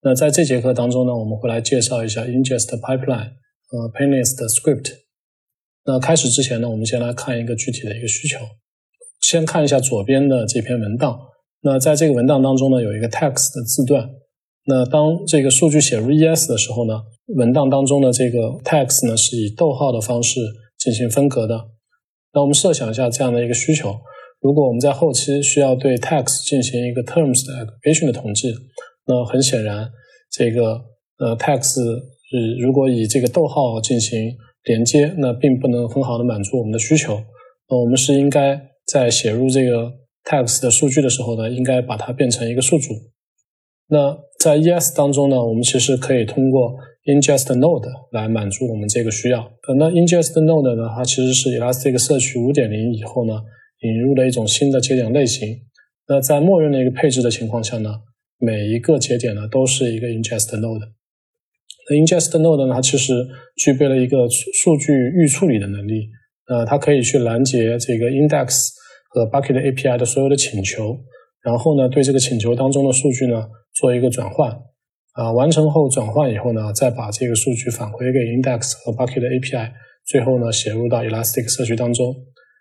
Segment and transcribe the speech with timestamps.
[0.00, 3.32] 那在这节课当中呢，我们会来介绍一下 ingest pipeline
[3.66, 4.92] 和 painless script。
[5.84, 8.38] 那开始之前呢，我们先来看一个具体的一个需求。
[9.20, 11.18] 先看一下左边的这篇文档。
[11.62, 14.08] 那在这个文档当中呢，有一个 text 的字段。
[14.66, 17.02] 那当这个数据写入 ES 的时候呢，
[17.34, 20.38] 文档当中的这个 text 呢是以逗号的方式
[20.78, 21.70] 进行分隔的。
[22.34, 23.96] 那我们设想一下这样的一个需求：
[24.40, 28.54] 如果我们在后期需要对 text 进行一个 terms 的 aggregation 的统计。
[29.08, 29.90] 那很显然，
[30.30, 30.84] 这个
[31.18, 37.18] 呃 text 是如果以这个逗号进行连接，那并不能很好的满足我们的需求。
[37.70, 39.90] 那我们是应该在写入这个
[40.24, 42.92] text 的数据的时候呢，应该把它变成一个数组。
[43.88, 46.74] 那在 ES 当中呢，我们其实可以通过
[47.06, 49.50] ingest node 来满足我们这个需要。
[49.78, 53.40] 那 ingest node 呢，它其实是 Elasticsearch 5.0以后呢
[53.80, 55.48] 引入的一种新的节点类型。
[56.06, 58.02] 那在默认的一个配置的情况下呢。
[58.38, 60.88] 每一个节点呢都是一个 ingest node，
[61.90, 63.12] 那 ingest node 呢它其实
[63.56, 66.08] 具备了一个数据预处理的能力，
[66.46, 68.68] 呃，它可以去拦截这个 index
[69.10, 70.96] 和 bucket API 的所有的请求，
[71.42, 74.50] 然后呢对这个请求当中的数据呢做一个转换，
[75.14, 79.72] 啊，完成后转换以后呢再把这个数据返回给 index 和 bucket API，
[80.06, 82.14] 最后呢写入到 Elasticsearch 当中。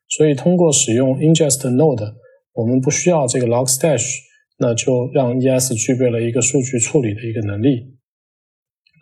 [0.10, 2.14] 所以通过使用 ingest node，
[2.54, 4.26] 我们不需要这个 logstash。
[4.60, 7.96] 那就让 ES 具备了一个数据处理的一个能力。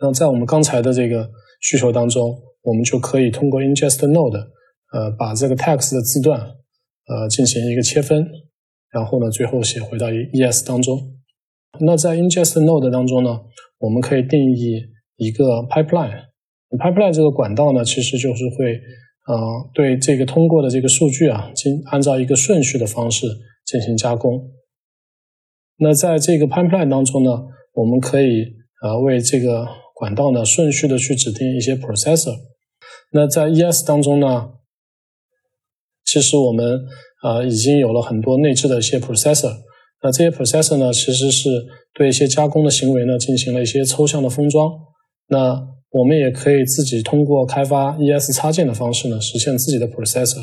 [0.00, 4.38] 那在我们刚才的这个需求当中，我们就可以通过 ingest node，
[4.92, 8.26] 呃，把这个 text 的字段，呃，进行一个切分，
[8.90, 11.14] 然后呢，最后写回到 ES 当中。
[11.80, 13.40] 那在 ingest node 当中呢，
[13.78, 14.82] 我们可以定义
[15.16, 16.24] 一个 pipeline。
[16.78, 18.74] pipeline 这个管道呢，其实就是会，
[19.28, 23.26] 呃，对这个通过的这个数据啊，进按照一个顺序的方式
[23.64, 24.50] 进行加工。
[25.78, 27.30] 那在这个 pipeline 当中呢，
[27.74, 28.44] 我们可以
[28.82, 32.34] 呃为这个管道呢顺序的去指定一些 processor。
[33.12, 34.50] 那在 ES 当中呢，
[36.04, 36.80] 其实我们
[37.22, 39.52] 呃已经有了很多内置的一些 processor。
[40.02, 41.48] 那这些 processor 呢，其实是
[41.94, 44.70] 对一些加工的行为呢进行了一些抽象的封装。
[45.28, 45.60] 那
[45.90, 50.42] 我们也可以自己通过开发 ES 插件的方式呢，实现自己的 processor。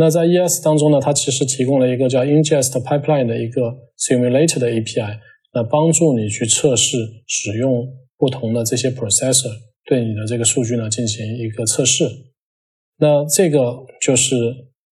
[0.00, 5.18] 那在 ES 当中呢，它其实提供了一个叫 ingest pipeline 的一个 simulator 的 API，
[5.52, 7.84] 那帮助你去测试使用
[8.16, 9.50] 不同的这些 processor
[9.84, 12.04] 对你的这个数据呢进行一个测试。
[12.98, 14.36] 那这个就是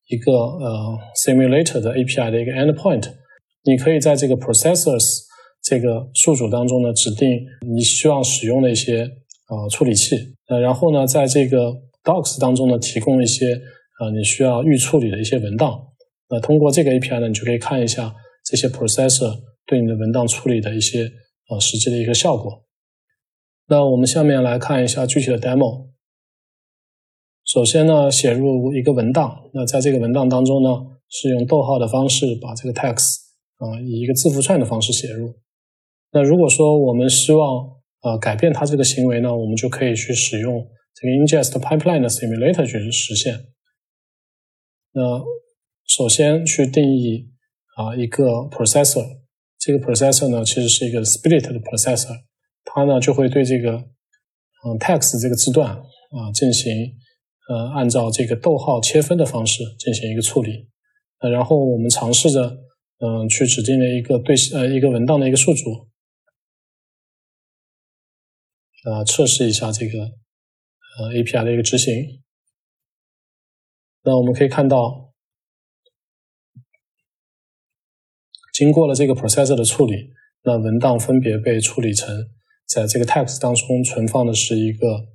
[0.09, 3.09] 一个呃 simulator 的 API 的一个 endpoint，
[3.63, 5.21] 你可以在这个 processors
[5.63, 7.29] 这个数组当中呢指定
[7.73, 10.17] 你希望使用的一些呃处理器，
[10.49, 13.57] 呃，然后呢在这个 docs 当中呢提供一些。
[13.99, 15.81] 啊，你需要预处理的一些文档，
[16.29, 18.15] 那通过这个 API 呢，你就可以看一下
[18.45, 21.11] 这些 processor 对你的文档处理的一些
[21.49, 22.65] 呃实际的一个效果。
[23.69, 25.87] 那我们下面来看一下具体的 demo。
[27.45, 30.69] 首先呢，写入一个文档，那在这个文档当中呢，
[31.09, 33.19] 是用逗号的方式把这个 text
[33.57, 35.33] 啊以一个字符串的方式写入。
[36.13, 37.67] 那如果说我们希望
[38.03, 40.65] 呃改变它这个行为呢，我们就可以去使用
[40.95, 43.35] 这个 ingest pipeline 的 simulator 去实现。
[44.99, 45.23] 那
[45.87, 47.29] 首先去定义
[47.77, 49.07] 啊一个 processor，
[49.59, 52.17] 这个 processor 呢其实是一个 split 的 processor，
[52.65, 56.73] 它呢就会对这个嗯 text 这个字段啊进行
[57.51, 60.67] 呃按照这个逗号切分的方式进行一个处理，
[61.19, 62.57] 呃然后我们尝试着
[63.01, 65.91] 嗯去指定了一个对呃一个文档的一个数组，
[68.87, 69.99] 呃测试一下这个
[70.99, 72.23] 呃 API 的一个执行。
[74.09, 75.13] 那我们可以看到，
[78.55, 80.13] 经过了这个 processor 的处理，
[80.45, 82.09] 那文档分别被处理成
[82.69, 85.09] 在这个 text 当中存放的是一个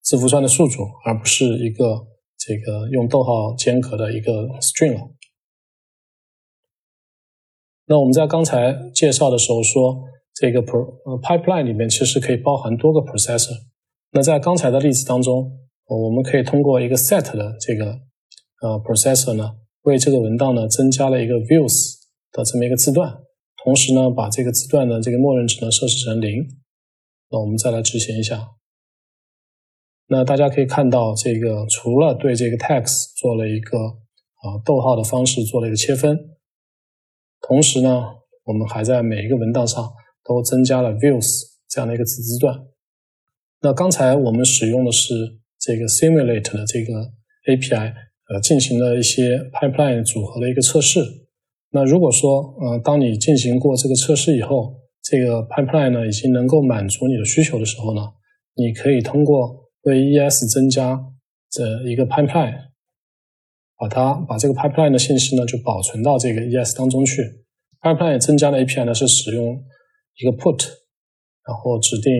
[0.00, 2.06] 字符串的数组，而不是一个
[2.38, 5.14] 这个用逗号间隔的一个 string 了。
[7.84, 13.66] 那我们在刚才介绍的时候说，这个 pro 呃 pipeline 里面其实可以包含多个 processor。
[14.12, 15.67] 那在刚才的例子当中。
[15.96, 17.86] 我们可以通过一个 set 的这个
[18.60, 21.94] 呃 processor 呢，为这个文档呢增加了一个 views
[22.30, 23.10] 的这么一个字段，
[23.64, 26.46] 同时呢把这个字段的这个默认值呢设置成零。
[27.30, 28.50] 那我们再来执行一下。
[30.08, 36.18] 那大家可以看到，这个除了对这个 text 做了一个啊逗号的方式做了一个切分，
[37.40, 38.04] 同时呢，
[38.44, 39.90] 我们还在每一个文档上
[40.22, 42.66] 都增加了 views 这样的一个子字段。
[43.62, 45.38] 那刚才我们使用的是。
[45.68, 47.12] 这个 simulate 的这个
[47.46, 47.92] API，
[48.30, 50.98] 呃，进行了一些 pipeline 组合的一个测试。
[51.72, 58.00] 那如果说，呃，当你进行过这个测试以后，这个 pipeline 呢已经能够满足你的需求的时候呢，
[58.54, 60.98] 你可以通过为 ES 增加
[61.50, 62.54] 这一个 pipeline，
[63.76, 67.22] 把它把这个 pipeline 的信息呢就保存到这个 ES 当中去。
[67.82, 69.62] pipeline 增加的 API 呢是使用
[70.16, 70.66] 一个 put，
[71.46, 72.10] 然后指定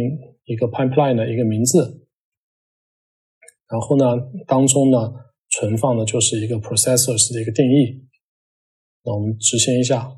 [0.44, 2.04] 一个 pipeline 的一个名字，
[3.70, 4.04] 然后呢
[4.46, 5.12] 当中呢
[5.50, 8.06] 存放的就是一个 processors 的一个定义。
[9.04, 10.10] 那我们执行一下，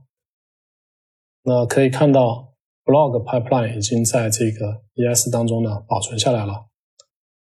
[1.44, 2.54] 那可以看到
[2.84, 6.66] blog pipeline 已经在这个 ES 当中呢保存下来了。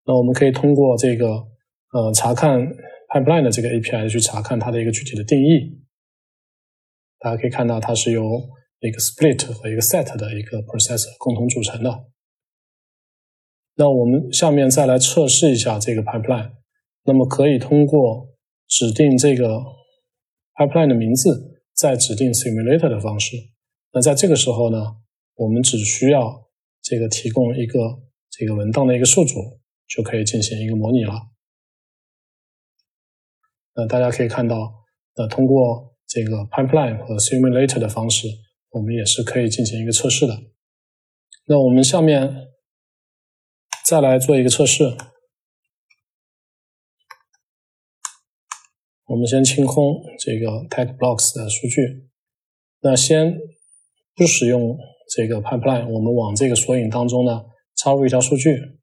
[0.05, 1.27] 那我们可以通过这个
[1.93, 2.59] 呃查看
[3.13, 5.79] pipeline 的这个 API 去查看它的一个具体的定义。
[7.19, 8.21] 大家可以看到它是由
[8.79, 11.89] 一个 split 和一个 set 的一个 processor 共同组成的。
[13.79, 16.51] 那我们下面再来测试一下这个 pipeline。
[17.05, 18.27] 那么可以通过
[18.67, 19.63] 指定这个
[20.53, 23.37] pipeline 的名字，再指定 simulator 的方式。
[23.93, 24.77] 那在这个时候呢，
[25.35, 26.45] 我们只需要
[26.81, 27.79] 这个提供一个
[28.29, 29.35] 这个文档的一个宿主，
[29.87, 31.13] 就可以进行一个模拟了。
[33.75, 34.73] 那大家可以看到，
[35.15, 38.27] 那通过这个 pipeline 和 simulator 的方式，
[38.71, 40.37] 我们也是可以进行一个测试的。
[41.45, 42.49] 那我们下面
[43.89, 44.83] 再来做一个测试。
[49.05, 52.07] 我们先清空这个 tag blocks 的数据，
[52.81, 53.35] 那先
[54.15, 54.77] 不使用
[55.09, 57.45] 这个 pipeline，我们往这个索引当中呢
[57.77, 58.77] 插入一条数据，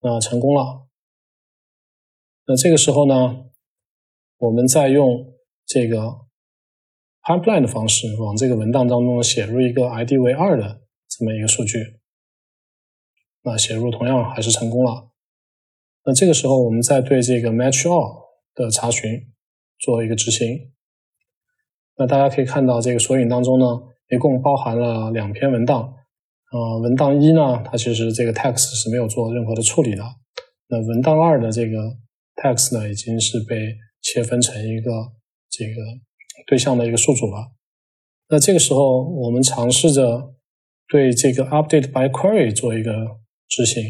[0.00, 0.88] 那成功了。
[2.46, 3.44] 那这个时候呢，
[4.38, 5.32] 我们再用
[5.64, 6.26] 这个
[7.22, 12.00] pipeline 的方式往这个文档当中写入一个 ID 为二的这么一个数据，
[13.44, 15.10] 那写入同样还是成功了。
[16.04, 18.24] 那这个时候我们再对这个 match all
[18.54, 19.10] 的查询
[19.78, 20.72] 做一个执行，
[21.96, 23.64] 那大家可以看到这个索引当中呢，
[24.10, 25.94] 一共包含了两篇文档。
[26.52, 30.04] 呃，文档一呢，它其实这个 text 是没有做任何的处理的。
[30.68, 31.76] 那文档二的这个
[32.36, 34.90] text 呢，已经是被切分成一个
[35.50, 35.72] 这个
[36.46, 37.52] 对象的一个数组了。
[38.28, 40.34] 那这个时候，我们尝试着
[40.88, 43.18] 对这个 update by query 做一个
[43.48, 43.82] 执行。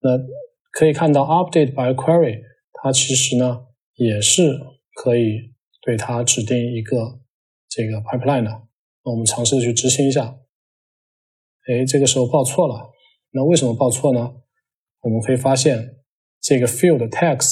[0.00, 0.18] 那
[0.72, 2.40] 可以看到 update by query
[2.72, 3.62] 它其实呢。
[3.98, 4.60] 也是
[4.94, 7.18] 可以对它指定一个
[7.66, 8.50] 这个 pipeline 的。
[9.02, 10.36] 那我们尝试去执行一下。
[11.66, 12.90] 哎，这个时候报错了。
[13.30, 14.34] 那为什么报错呢？
[15.00, 15.96] 我们可以发现，
[16.42, 17.48] 这个 field text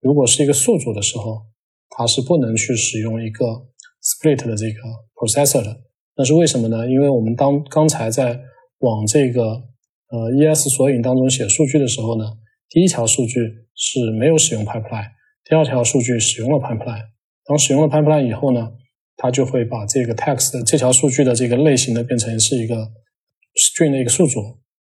[0.00, 1.46] 如果是一个宿主的时候，
[1.90, 3.46] 它是不能去使用一个
[4.02, 4.80] split 的这个
[5.14, 5.80] processor 的。
[6.16, 6.90] 那是为什么呢？
[6.90, 8.42] 因为我们当刚才在
[8.78, 9.62] 往这个
[10.12, 12.24] 呃 ES 索引当中写数据的时候呢，
[12.68, 13.40] 第一条数据
[13.74, 15.08] 是没有使用 pipeline。
[15.42, 17.02] 第二条数据使用了 pipeline，
[17.46, 18.72] 当使用了 pipeline 以后呢，
[19.16, 22.76] 它就会把这个 text 这条数据的这个类型呢变成是一个
[23.56, 24.40] string 的一个数组，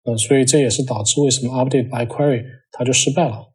[0.05, 3.53] 呃，所以这也是导致为什么 update by query 它就失败了。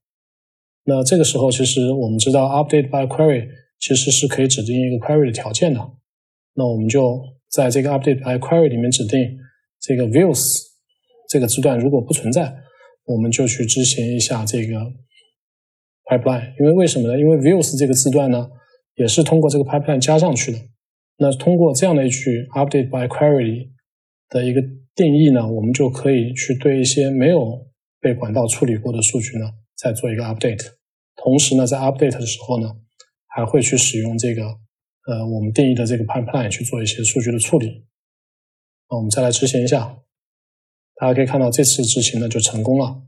[0.85, 3.47] 那这个时候其实我们知道 update by query
[3.79, 5.79] 其实是可以指定一个 query 的条件的，
[6.55, 9.37] 那我们就在这个 update by query 里面指定
[9.79, 10.41] 这个 views
[11.29, 12.53] 这个字段如果不存在，
[13.05, 14.91] 我们就去执行一下这个。
[16.09, 17.19] pipeline，因为为什么呢？
[17.19, 18.49] 因为 views 这个字段呢，
[18.95, 20.57] 也是通过这个 pipeline 加上去的。
[21.17, 23.69] 那通过这样的一句 update by query
[24.27, 24.59] 的一个
[24.95, 27.67] 定义呢，我们就可以去对一些没有
[28.01, 29.45] 被管道处理过的数据呢，
[29.77, 30.65] 再做一个 update。
[31.15, 32.73] 同时呢，在 update 的时候呢，
[33.27, 34.41] 还会去使用这个
[35.05, 37.85] 呃我们定义的这个 pipeline 去做一些数据的处理。
[38.89, 39.95] 那我们再来执行一下，
[40.99, 43.03] 大家可以看到这次执行呢就成功了。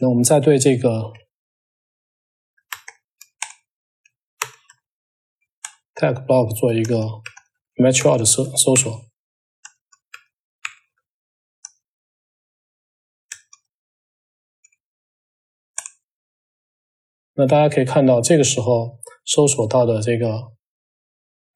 [0.00, 1.12] 那我们再对这个。
[6.00, 6.94] tag block 做一个
[7.74, 9.04] match all 的搜搜索，
[17.34, 20.52] 那大家可以看到，这个时候搜索到的这个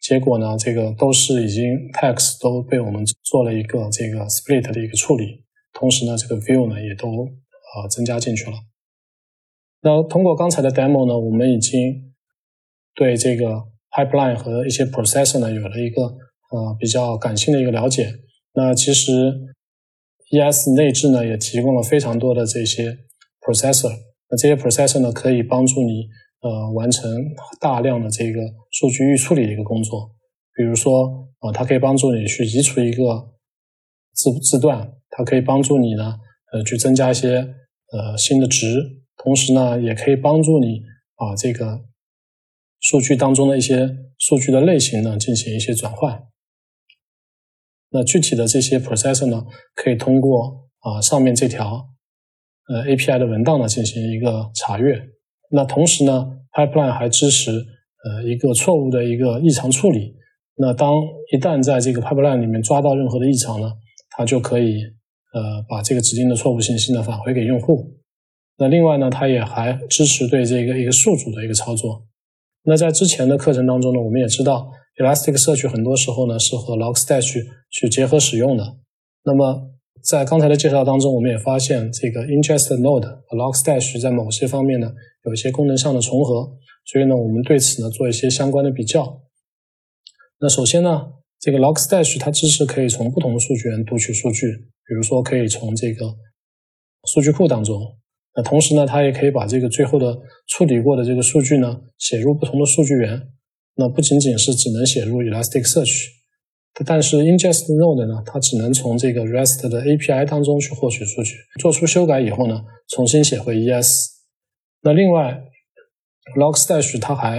[0.02, 8.56] 结果呢，这个都是已经 text 都被我们做了一个这个 split 的一个处理，同时呢，这个 view 呢也都呃增加进去了。
[9.82, 12.12] 那通过刚才的 demo 呢，我们已经
[12.96, 18.12] 对这个 pipeline 和一些 processor 呢，有了一个呃比较感性的一个了解。
[18.54, 19.32] 那其实
[20.30, 22.98] ES 内置呢，也提供了非常多的这些
[23.40, 23.92] processor。
[24.28, 26.08] 那这些 processor 呢，可以帮助你
[26.42, 27.10] 呃完成
[27.58, 30.14] 大量的这个数据预处理的一个工作。
[30.54, 33.32] 比如说啊，它可以帮助你去移除一个
[34.12, 36.18] 字字段，它可以帮助你呢
[36.52, 37.54] 呃去增加一些
[37.90, 40.82] 呃新的值，同时呢，也可以帮助你
[41.16, 41.84] 把这个。
[42.84, 46.24] 数据当中的一些数据的类型呢，进行一些转换。
[47.90, 49.46] 那具体的这些 processor 呢，
[49.76, 51.90] 可以通过啊上面这条
[52.66, 55.00] 呃 API 的文档呢进行一个查阅。
[55.54, 60.16] 那同时呢，pipeline 还支持呃一个错误的一个异常处理。
[60.56, 60.94] 那当
[61.32, 63.70] 一旦在这个 pipeline 里面抓到任何的异常呢，
[64.16, 64.80] 它就可以
[65.34, 67.92] 呃把这个指定的错误信息呢返回给用户。
[68.58, 72.06] 那另外呢，它也还支持对这个一个宿主的一个操作。
[72.64, 78.76] 那在之前的课程当中呢，我们也知道 Elasticsearch 很多时候呢是和 Logstash 去结合使用的。
[79.24, 79.71] 那么
[80.02, 84.92] 在刚才的介绍当中，我们也发现这个 Ingest Node 和 Logstash 在某些方面呢
[85.24, 89.22] 有一些功能上的重合，所以呢，我们对此呢做一些相关的比较。
[90.40, 91.04] 那首先呢，
[91.38, 94.46] 这个 Logstash 它支持可以从不同的数据源读取数据，
[94.86, 96.16] 比如说可以从这个
[97.04, 97.80] 数据库当中。
[98.34, 100.18] 那同时呢，它也可以把这个最后的
[100.48, 103.28] 处理过的这个数据呢写入不同的数据源。
[103.76, 106.06] 那不仅仅是只能写入 Elasticsearch，
[106.86, 113.92] 但是 Ingest Node 呢，它只能从这个 REST 的 API 当中去获取数据，做出修改以后呢，重新写回 ES。
[114.82, 115.42] 那另外
[116.36, 117.38] ，Logstash 它还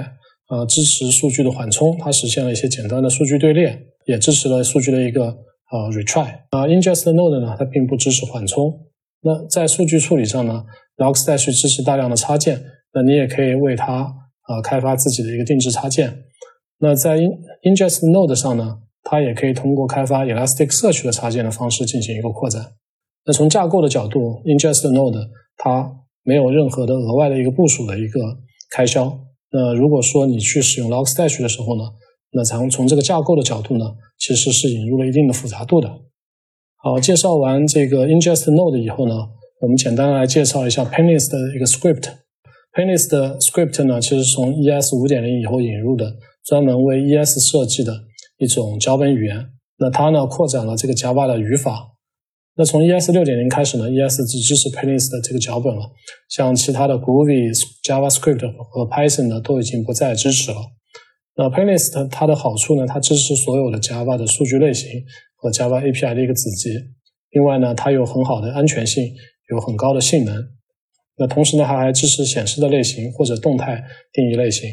[0.50, 6.42] 呃支持数据的缓冲，它实现了一些简单的数据队列，也支持了数据的一个呃 retry。
[6.52, 8.86] 啊，Ingest Node 呢，它并不支持缓冲。
[9.22, 10.64] 那在数据处理上呢
[10.98, 12.64] ，Logstash 支持大量的插件，
[12.94, 14.14] 那你也可以为它
[14.44, 16.26] 啊开发自己的一个定制插件。
[16.80, 17.18] 那在
[17.64, 22.74] Ingest Node 上呢，它也可以通过开发 Elasticsearch 的插件的方式进行一个扩展。
[23.26, 25.94] 那从架构的角度，Ingest Node 它
[26.24, 28.20] 没有任何的额外的一个部署的一个
[28.72, 29.20] 开销。
[29.52, 31.84] 那如果说你去使用 Logstash 的时候呢，
[32.32, 33.86] 那从从这个架构的角度呢，
[34.18, 35.90] 其实是引入了一定的复杂度的。
[36.78, 39.16] 好，介绍完这个 ingest node 以后呢，
[39.62, 42.10] 我们简单来介绍一下 Painless 的一个 script。
[42.74, 47.94] Painless 的 script 呢，其实从 ES 5.0以后引入的，专门为 ES 设计的
[48.44, 49.50] 一种脚本语言。
[49.78, 51.92] 那它呢，扩展了这个 Java 的语法。
[52.56, 55.90] 那从 ES 6.0开始呢，ES 只支持 Painless 的这个脚本了，
[56.30, 57.52] 像其他的 Groovy、
[57.84, 60.58] JavaScript 和 Python 呢，都已经不再支持了。
[61.36, 64.90] 那 Painless 它的好处呢，它支持所有的 Java 的数据类型。
[65.44, 66.70] 和 Java API 的一个子集，
[67.32, 69.14] 另外呢，它有很好的安全性，
[69.52, 70.34] 有很高的性能。
[71.18, 73.84] 那同时呢，它还支持显示的类型或者动态
[74.14, 74.70] 定义类型。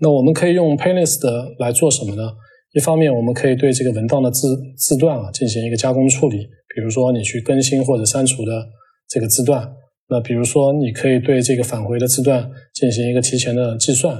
[0.00, 2.32] 那我们可以用 Painless 的来做什么呢？
[2.72, 6.38] 一方面，我们可以对这个文档的字字段啊进行一个加工处理，
[6.74, 8.66] 比如说你去更新或者删除的
[9.08, 9.70] 这个字段。
[10.08, 14.14] 那比如说，你可以对这个返回的字段进行一个提前的计算。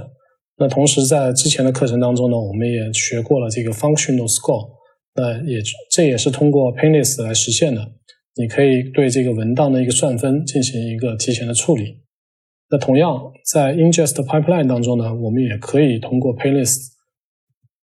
[0.57, 4.71] 那同时，在之前的课程当中呢，我们也学过了这个 Functional Score。
[5.15, 5.59] 那也
[5.91, 7.87] 这也是通过 Painless 来实现的。
[8.37, 12.01] 你可以对这个文档的一个算分进行一个提前的处理。
[12.71, 16.75] 那同样在 Ingest Pipeline 当中呢，我们也可以通过 Painless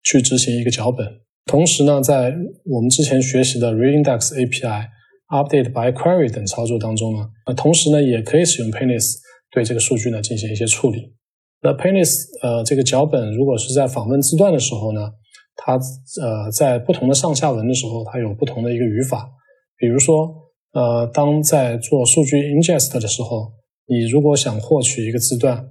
[0.03, 1.07] 去执行一个脚本。
[1.45, 2.33] 同时呢，在
[2.65, 4.87] 我们之前学习的 Reindex API、
[5.29, 9.15] Update by Query 等操作当中呢，那同时呢，也可以使用 Painless
[9.51, 11.13] 对这个数据呢进行一些处理。
[11.61, 15.09] 那 Painless 呃这个脚本如果是在访问字段的时候呢？
[15.55, 19.29] 它呃，在不同的上下文的时候，它有不同的一个语法。
[19.77, 20.27] 比如说，
[20.71, 23.53] 呃，当在做数据 ingest 的时候，
[23.85, 25.63] 你如果想获取一个字段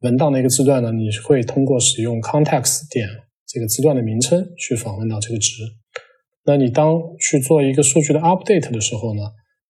[0.00, 3.06] 文档的一个字段呢，你会通过使用 context 点
[3.52, 5.62] 这个字段的名称去访问到这个值。
[6.44, 9.20] 那你当去做一个数据的 update 的时候呢，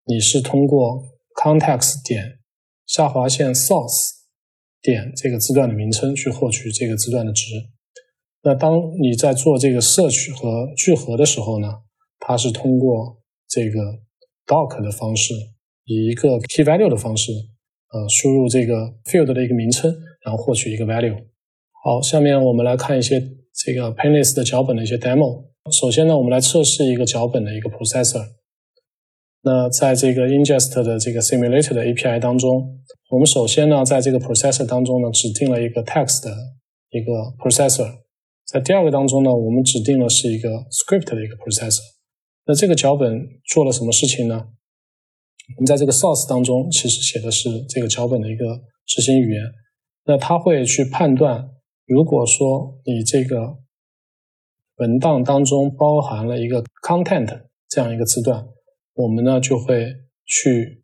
[0.05, 1.03] 你是通过
[1.43, 2.41] context 点
[2.87, 4.11] 下划线 source
[4.83, 7.47] 点这个字段的名称去获取这个字段的值。
[8.43, 11.69] 那当你在做这个 search 和聚合的时候呢，
[12.19, 13.19] 它是通过
[13.49, 13.81] 这个
[14.47, 15.33] doc 的方式，
[15.85, 17.33] 以一个 key value 的方式，
[17.93, 19.91] 呃，输入这个 field 的一个名称，
[20.25, 21.17] 然后获取一个 value。
[21.83, 23.21] 好，下面我们来看一些
[23.64, 25.45] 这个 Painless 的脚本的一些 demo。
[25.71, 28.25] 首先呢，我们来测试一个脚本的一个 processor。
[29.43, 32.50] 那在这个 ingest 的这个 simulator 的 API 当中，
[33.11, 36.31] 我们首先呢，在这个 processor 当中呢，指定了一个 text 的
[36.90, 37.87] 一个 processor。
[38.47, 41.83] 在第二个当中呢，我们指定了是一个 script 的一个 processor。
[42.47, 43.12] 那这个脚本
[43.52, 44.35] 做了什么事情呢？
[45.57, 48.45] 我们在这个 source 当中其实写的是这个脚本的一个
[48.87, 49.43] 执行语言。
[50.07, 51.47] 那它会去判断，
[51.90, 53.59] 如果说你这个
[54.76, 58.47] 文档当中包含了一个 content 这样一个字段，
[58.94, 59.92] 我们呢就会
[60.25, 60.82] 去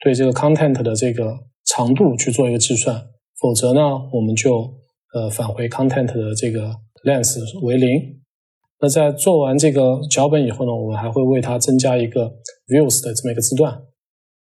[0.00, 1.34] 对这个 content 的这个
[1.64, 3.06] 长度去做一个计算。
[3.40, 3.80] 否则呢，
[4.12, 4.74] 我们就
[5.14, 6.76] 呃返回 content 的这个。
[7.04, 8.22] length 为零。
[8.80, 12.32] 那在做完这个脚本以后呢，我们还会为它增加一个
[12.66, 13.78] views 的这么一个字段。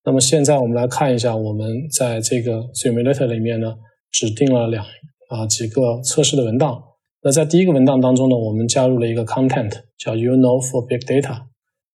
[0.04, 3.74] 那么现在我们来看一下，我们在这个 simulator 里面呢，
[4.12, 4.84] 指定了两
[5.28, 6.82] 啊几个测试的文档。
[7.22, 11.42] 那在第一个文档当中呢，我们加入了一个 content 叫 you know for big data。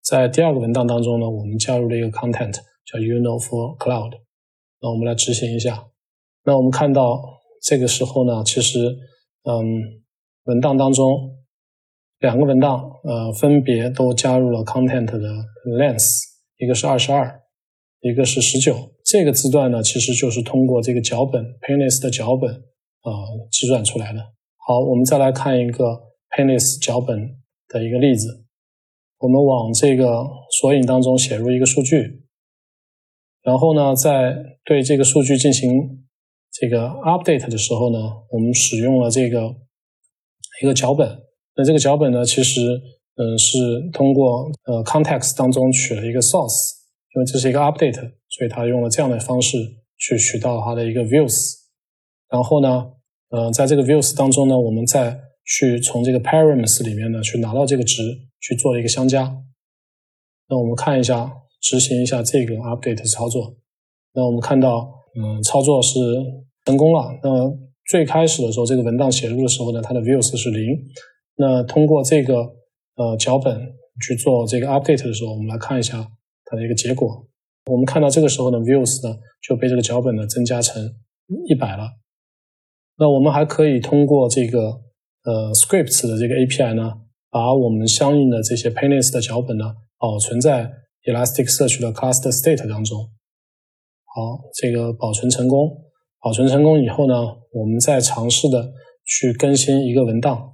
[0.04, 2.54] 在第二个文档当中呢，我们加入了一个 content
[2.86, 4.12] 叫 you know for cloud。
[4.82, 5.86] 那我们来执行一下。
[6.44, 7.22] 那我们看到
[7.62, 8.80] 这个时候呢，其实，
[9.44, 9.64] 嗯，
[10.46, 11.06] 文档当中
[12.20, 15.20] 两个文档，呃，分别都加入了 content 的
[15.78, 16.08] length，
[16.58, 17.42] 一个是二十二，
[18.02, 18.76] 一个是十九。
[19.06, 22.64] 这个字段呢，其实就是通过这个脚本 Painless 的脚本，
[23.04, 23.12] 呃，
[23.52, 24.20] 计算出来的。
[24.58, 25.84] 好，我们再来看一个
[26.30, 27.18] Painless 脚本
[27.68, 28.46] 的一个例子。
[29.20, 30.28] 我们往这个
[30.60, 32.24] 索引当中写入一个数据，
[33.44, 35.70] 然后呢，在对这个数据进行
[36.52, 38.00] 这个 update 的时候呢，
[38.32, 39.56] 我们使用了这个
[40.62, 41.08] 一个脚本。
[41.56, 42.62] 那这个脚本呢，其实
[43.16, 43.58] 嗯是
[43.94, 46.80] 通过呃 context 当中取了一个 source，
[47.14, 49.58] 因为这是一个 update，所以它用了这样的方式
[49.98, 51.61] 去取到它的一个 views。
[52.32, 52.94] 然后呢。
[53.34, 58.04] 呃，在这个 views 当中呢，我们再去从这个 params 里面呢去拿到这个值，
[58.42, 59.34] 去做一个相加。
[60.50, 63.56] 那我们看一下，执行一下这个 update 操作。
[64.14, 65.98] 那我们看到，嗯，操作是
[66.66, 67.18] 成功了。
[67.24, 67.50] 那
[67.90, 70.78] 最开始的时候，这个文档写入的时候呢，它的 views 是零。
[71.38, 72.36] 那通过这个
[72.98, 73.66] 呃脚本
[74.06, 76.06] 去做这个 update 的时候，我们来看一下
[76.44, 77.26] 它的一个结果。
[77.72, 80.84] 我们看到这个时候呢，views 呢就被这个脚本呢增加成
[81.48, 82.01] 一百了。
[82.98, 84.60] 那我们还可以通过这个
[85.24, 86.94] 呃 scripts 的这个 API 呢，
[87.30, 89.66] 把我们相应的这些 Painless 的脚本呢
[89.98, 90.72] 保存在
[91.06, 93.10] Elasticsearch 的 Cluster State 当中。
[94.14, 95.78] 好，这个保存成功。
[96.20, 97.16] 保存成功以后呢，
[97.52, 98.72] 我们再尝试的
[99.06, 100.54] 去更新一个文档，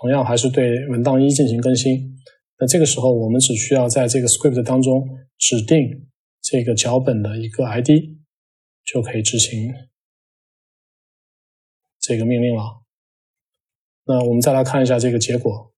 [0.00, 2.12] 同样还是对文档一进行更新。
[2.58, 5.06] 那这个时候我们只需要在这个 script 当中
[5.38, 5.78] 指定
[6.42, 7.90] 这个脚本的一个 ID，
[8.84, 9.72] 就可以执行。
[12.06, 12.82] 这个命令了，
[14.04, 15.72] 那我们再来看一下这个结果。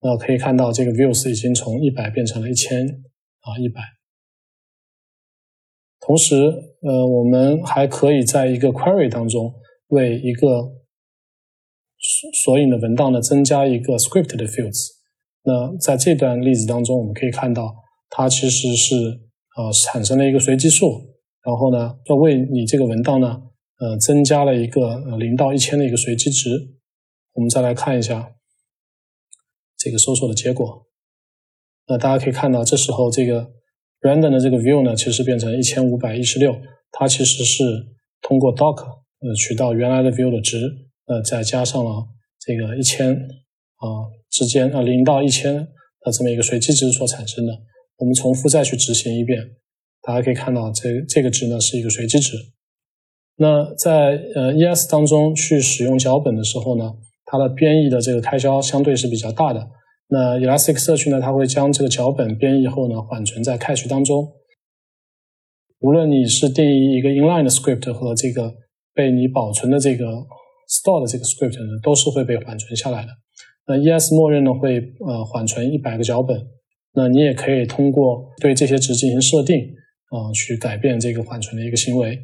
[0.00, 2.84] 那可以看到，这个 views 已经从一百变成了一千
[3.40, 3.80] 啊一百。
[6.00, 6.34] 同时，
[6.80, 9.54] 呃，我们还可以在一个 query 当中
[9.86, 10.72] 为一个
[12.42, 14.88] 索引的文档呢增加一个 script 的 fields。
[15.44, 17.72] 那在这段例子当中，我们可以看到，
[18.10, 18.96] 它其实是
[19.56, 23.51] 呃产生了一个随机数，然后呢，要为你这个文档呢。
[23.82, 26.50] 呃，增加了一个呃零到一千的一个随机值。
[27.32, 28.36] 我们再来看一下
[29.76, 30.86] 这个搜索的结果。
[31.88, 33.50] 那大家可以看到，这时候这个
[34.02, 36.56] random 的这个 view 呢，其实变成一千五百一十六。
[36.92, 37.64] 它其实是
[38.20, 40.60] 通过 doc 呃取到原来的 view 的值，
[41.06, 42.06] 呃，再加上了
[42.38, 47.52] 这个一千啊之间啊零到一千的这么一个随机值所产生的。
[47.96, 49.40] 我们重复再去执行一遍，
[50.02, 52.36] 大家可以看到这这个值呢是一个随机值。
[53.36, 56.92] 那在呃 ES 当中去使用脚本的时候呢，
[57.24, 59.68] 它的编译的这个开销相对是比较大的。
[60.08, 64.32] 那 Elasticsearch 呢，它会将这个脚本编译后呢缓存在 Cache 当中。
[65.80, 68.52] 无论你是定义一个 inline script 和这个
[68.94, 70.04] 被你保存的这个
[70.68, 73.08] store 的这个 script 呢，都是会被缓存下来的。
[73.66, 76.38] 那 ES 默认呢会呃缓存一百个脚本。
[76.94, 79.56] 那你也可以通过对这些值进行设定
[80.10, 82.18] 啊，去改变这个缓存的一个行为。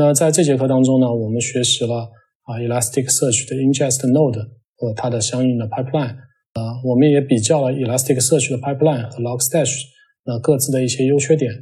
[0.00, 2.08] 那在这节课当中呢，我们学习了
[2.44, 6.16] 啊 Elasticsearch 的 ingest node 和它的相应的 pipeline，
[6.54, 9.76] 啊，我们也比较了 Elasticsearch 的 pipeline 和 Logstash
[10.24, 11.52] 那各自的一些优缺点。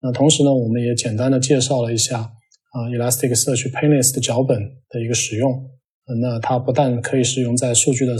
[0.00, 5.68] 那同时呢，我们也简单的介绍了一下啊 Elasticsearch Painless 的脚本的一个使用。
[6.22, 8.16] 那它不但可以使用在数据的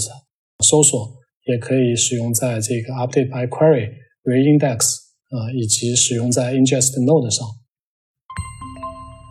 [0.63, 1.11] 搜索，
[1.47, 3.89] 也可以使用在这个 update by query、
[4.25, 4.77] reindex
[5.31, 7.47] 啊，以及使用在 ingest node 上。